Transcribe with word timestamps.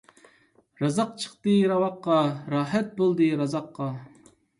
رازاق 0.83 1.11
چىقتى 1.23 1.53
راۋاققا، 1.71 2.15
راھەت 2.53 2.89
بولدى 3.03 3.29
رازاققا. 3.43 3.91